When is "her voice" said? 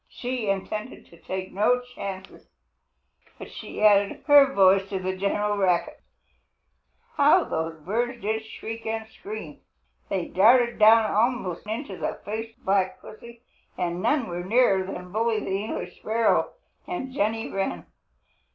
4.25-4.89